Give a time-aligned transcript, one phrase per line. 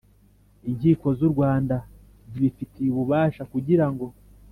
[0.69, 1.75] Inkiko z u Rwanda
[2.31, 4.05] zibifitiye ububasha kugirango